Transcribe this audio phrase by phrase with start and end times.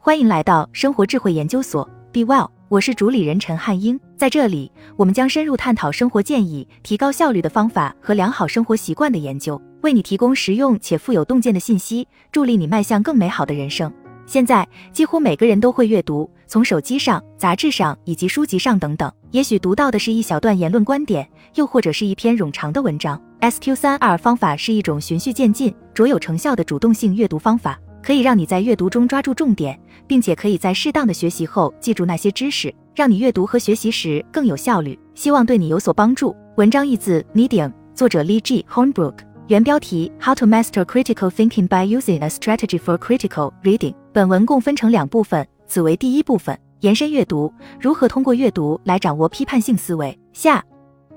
[0.00, 3.98] 欢迎来到生活智慧研究所，Be Well，我是主理人陈汉英。
[4.16, 13.92] 在这里，我们将深入探讨生活建议、提高效率的方法和良好生活习惯的研究，为你提供实用且富有洞见的信息，助力你迈向更美好的人生。
[14.24, 19.12] 现在，几乎每个人都会阅读，从手机上、杂志上以及书籍上等等。
[19.32, 23.20] 也许读到的是一小段言论观点，又或者是一篇冗长的文章。
[23.40, 27.78] SQ 三二方法是一种循序渐进、卓有成效的主动性阅读方法。
[28.02, 34.98] 可以让你在阅读中抓住重点，并且可以在适当的学习后记住那些知识，让你阅读和学习时更有效率。
[35.14, 36.34] 希望对你有所帮助。
[36.56, 38.64] 文章译自 Medium，作者 Lee G.
[38.70, 39.14] Hornbrook，
[39.48, 43.94] 原标题 How to Master Critical Thinking by Using a Strategy for Critical Reading。
[44.12, 50.18] 本文共分成两部分，此为第一部分，延伸阅读，如何通过阅读来掌握批判性思维。
[50.32, 50.64] 下，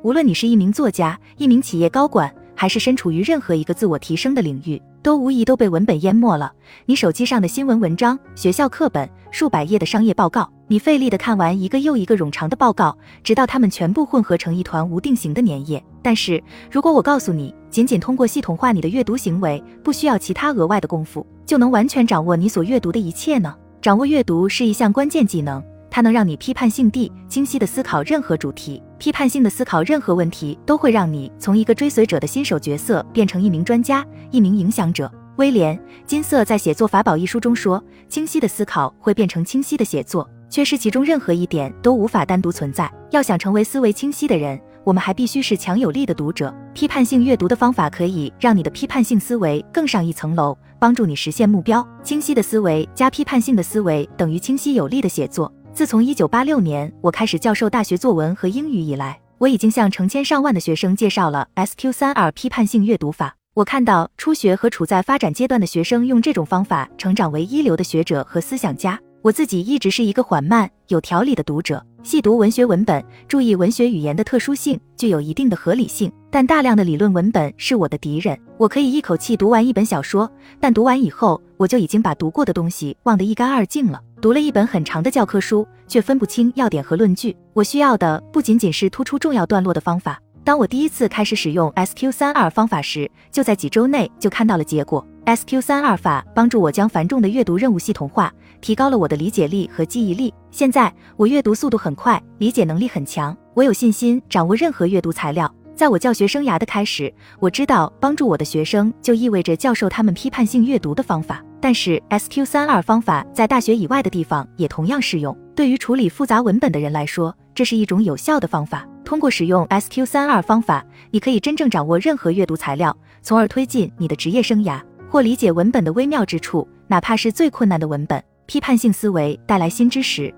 [0.03, 4.81] 无论你是一名作家、一名企业高管，还是身处于任何一个自我提升的领域。
[5.01, 6.51] 都无疑都被文本淹没了。
[6.85, 15.83] 你手机上的新闻文章、学校课本、数百页的商业报告，你费力的看完一个又一个冗长的报告，直到它们全部混合成一团无定型的粘液。
[16.01, 23.55] 但是，如果我告诉你，仅仅通过系统化你的阅读行为，不需要其他额外的功夫，就能完全掌握你所阅读的一切呢？
[23.81, 34.05] 掌握阅读是一项关键技能，它能让你批判性地、清晰的思考任何主题，批判性的思考任何问题，都会让你从一个追随者的新手角色变成一名专家。
[34.29, 42.87] 一名影响者，威廉·金色在《写作法宝》一书中说：“清晰的思考会变成清晰的写作，缺失其中任何一点都无法单独存在。
[43.09, 46.53] 要想成为思维清晰的人，我们还必须是强有力的读者。
[46.75, 51.83] 批判性阅读的方法可以让你的批判性思维更上一层楼，帮助你实现目标。
[52.03, 55.51] 清晰的思维加批判性的思维等于清晰有力的写作。
[55.73, 68.99] 自从1986年我开始教授大学作文和英语以来，我已经向成千上万的学生介绍了 SQ3R 批判性阅读法。”我看到初学和处在发展阶段的学生用这种方法成长为一流的学者和思想家。
[69.21, 76.11] 我自己一直是一个缓慢、有条理的读者，细读文学文本，注意文学语言的特殊性，具有一定的合理性。
[76.31, 78.39] 但大量的理论文本是我的敌人。
[78.57, 80.31] 我可以一口气读完一本小说，
[80.61, 84.01] 但读完以后，我就已经把读过的东西忘得一干二净了。
[84.21, 87.35] 读了一本很长的教科书，却分不清要点和论据。
[87.51, 90.17] 我需要的不仅仅是突出重要段落的方法。
[90.43, 95.05] 当我第一次开始使用 SQ 三二方法时，就在几周内就看到了结果。
[95.25, 100.33] SQ 三二法帮助我将繁重的阅读任务系统化，提高了我的理解力和记忆力。
[100.49, 105.53] 现在我阅读速度很快，理解能力很强，我有信心掌握任何阅读材料。
[105.75, 111.43] 在我教学生涯的开始，我知道帮助我的学生就意味着教授他们批判性阅读的方法。
[111.59, 115.35] 但是 SQ 三二方法在大学以外的地方也同样适用。
[115.55, 118.87] 对于处理复杂文本的人来说，这是一种有效的方法。
[119.03, 128.23] 通过使用 SQ 三二方法，你可以真正掌握任何阅读材料，从而推进你的职业生涯或理解文本的微妙之处，哪怕是最困难的文本。
[128.47, 130.33] 批判性思维带来新知识，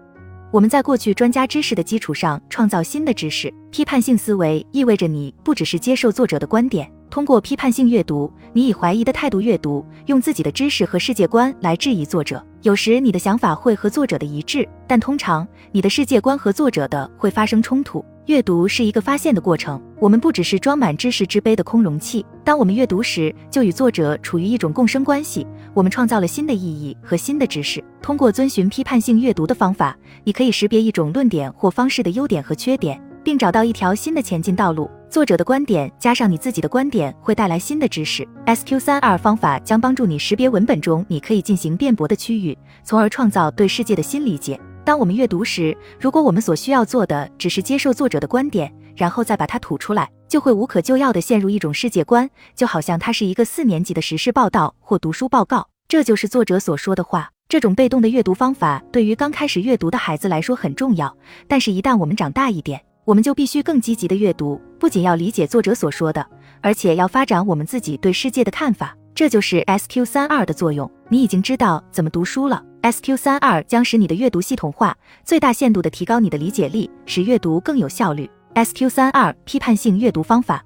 [0.53, 3.52] 我们在过去专家知识的基础上创造新的知识。
[3.72, 6.88] 批判性思维意味着你不只是接受作者的观点。
[7.09, 12.46] 通过批判性阅读，你以怀疑的态度阅读，用自己的知识和世界观来质疑作者。
[12.62, 18.06] 有时你的想法会和作者的一致，但通常你的世界观和作者的会发生冲突。
[18.26, 22.26] 阅读是一个发现的过程，我们不只是装满知识之杯的空容器。
[22.44, 27.84] 当我们阅读时，就与作者处于一种共生关系，我们创造了新的意义和新的知识。
[28.02, 33.00] 通过遵循批判性阅读的方法，你可以识别一种论点或方式的优点和缺点。
[33.24, 34.90] 并找到一条新的前进道路。
[35.10, 38.28] 作者的观点加上你自己的观点，会带来新的知识。
[38.46, 44.60] SQ 三二方法将帮助你识别文本中你可以进行辩驳的区域，从而创造对世界的新理解。
[44.86, 55.68] 当我们阅读时，如果我们所需要做的只是接受作者的观点，然后再把它吐出来，就会无可救药地陷入一种世界观，就好像它是一个四年级的时事报道或读书报告。
[55.88, 57.30] 这就是作者所说的话。
[57.48, 61.16] 这种被动的阅读方法对于刚开始阅读的孩子来说很重要，
[61.48, 66.26] 但是，一旦我们长大一点，我们就必须更积极的阅读，不仅要理解作者所说的，
[66.62, 68.98] 而且要发展我们自己对世界的看法。
[69.13, 70.90] 这就是 SQ 三二的作用。
[71.10, 72.63] 你已经知道怎么读书了。
[72.83, 74.94] SQ 三二将使你的阅读系统化，
[75.24, 78.30] 最大限度的提高你的理解力，使阅读更有效率。
[78.56, 80.62] SQ 三二批判性阅读方法。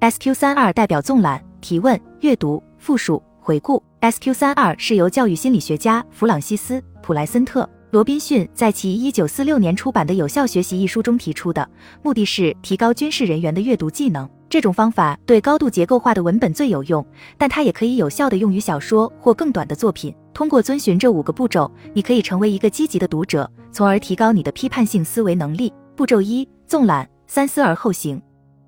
[0.00, 3.80] SQ 三二代表纵览、提问、阅读、复述、回顾。
[4.00, 7.70] SQ 三二是由教育心理学家弗朗西斯·普莱森特。
[7.92, 11.68] 罗宾逊在其一九四六年出版的《有效学习》一书中提出的
[12.02, 14.28] 目的是提高军事人员的阅读技能。
[14.50, 17.06] 这种方法对高度结构化的文本最有用，
[17.38, 20.12] 但它也可以有效地用于小说或更短的作品。
[20.34, 25.72] 通过遵循这五个步骤，你可以成为一个积极的读者，从而提高你的批判性思维能力。
[25.94, 28.20] 步骤一：纵览，三思而后行。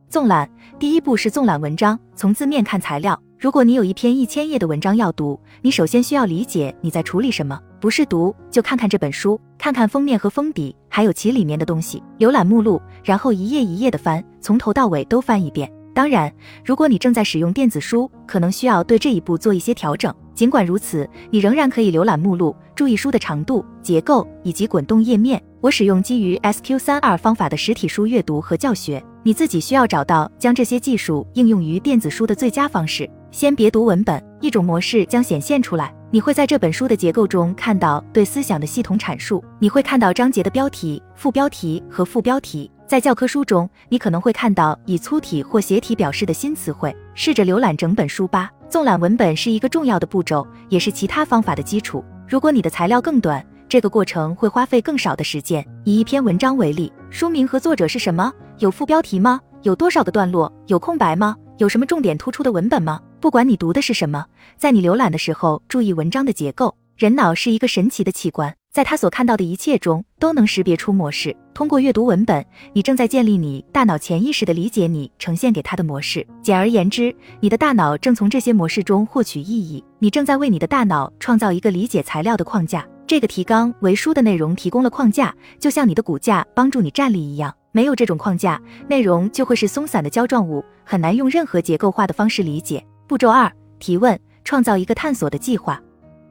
[0.08, 3.20] 纵览第一步是纵览文章，从字面看材料。
[3.38, 15.70] 如果你有一篇一千页的文章要读，你首先需要理解你在处理什么，不是读就看看这本书，看看封面和封底，还有其里面的东西，浏览目录，然后一页一页的翻，从头到尾都翻一遍。
[15.94, 16.30] 当然，
[16.64, 20.12] 如果你正在使用电子书，可能需要对这一步做一些调整。
[20.34, 25.40] 尽管如此，你仍然可以浏览目录，注意书的长度、结构以及滚动页面。
[25.60, 33.08] 我使用基于 SQ 三二方法的实体书阅读和教学，你自己需要找到将这些技术应用于电子书的最佳方式。
[33.30, 42.70] 先别读文本，一种模式将显现出来，你会在这本书的结构中看到对思想的系统阐述，你会看到章节的标题、副标题和副标题。
[42.94, 46.96] 在教科书中，你可能会看到以粗体或斜体表示的新词汇。
[47.16, 48.48] 试着浏览整本书吧。
[48.68, 52.04] 纵览文本是一个重要的步骤，也是其他方法的基础。
[52.28, 55.66] 如果你的材料更短，这个过程会花费更少的时间。
[55.82, 58.32] 以一篇文章为例，书名和作者是什么？
[58.58, 59.40] 有副标题吗？
[59.62, 60.52] 有多少个段落？
[60.68, 61.34] 有空白吗？
[61.58, 63.00] 有什么重点突出的文本吗？
[63.18, 64.24] 不管你读的是什么，
[64.56, 66.76] 在你浏览的时候，注意文章的结构。
[66.96, 68.54] 人脑是一个神奇的器官。
[68.74, 71.36] 在他所看到的一切中，都能识别出模式。
[71.54, 76.26] 通过阅读文本，你正在建立你大脑潜意识的理解你呈现给他的模式。
[76.42, 79.84] 简而言之，你的大脑正从这些模式中获取意义。
[80.00, 82.84] 你正在为你的大脑创造一个理解材料的框架。
[83.06, 87.54] 这个提纲为书的内容提供了框架，就像你的骨架帮助你站立一样。
[87.70, 92.84] 没有这种框架，内容就会是松散的胶状物，很难用任何结构化的方式理解。
[93.06, 93.48] 步骤二：
[93.78, 95.80] 提问，创造一个探索的计划。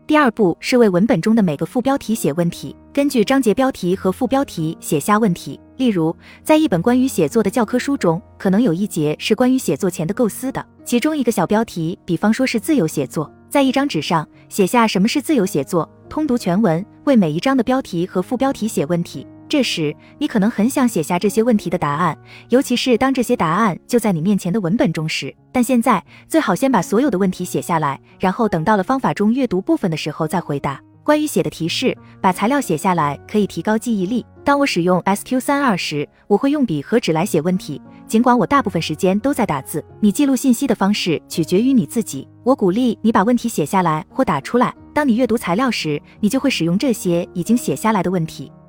[0.06, 5.58] 第二步是为文本中的每个副标题写问题，根据章节标题和副标题写下问题。
[5.78, 6.14] 例如，
[6.44, 19.26] 在一本关于写作的教科书中，可能有一节是关于写作前的构思的，其中一个小标题，比方说是自由写作，在一张纸上写下什么是自由写作，通读全文，为每一章的标题和副标题写问题。
[19.50, 22.18] 这时，你可能很想写下这些问题的答案，
[22.50, 25.36] 尤其是当这些答案就在你面前的文本中时。
[25.52, 30.82] 但现在最好先把所有的问题写下来，然后等到了方法中阅读部分的时候再回答。
[31.04, 34.26] 关于写的提示，把材料写下来可以提高记忆力。
[34.44, 39.84] 当我使用 SQ 三二时，我会用笔和纸来写问题，尽管我大部分时间都在打字。
[40.00, 42.28] 你记录信息的方式取决于你自己。
[42.44, 44.74] 我鼓励你把问题写下来或打出来。
[44.94, 48.52] 当你阅读材料时，你就会使用这些已经写下来的问题。